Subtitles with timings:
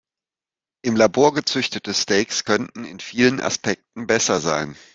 [0.81, 4.75] Im Labor gezüchtete Steaks könnten in vielen Aspekten besser sein.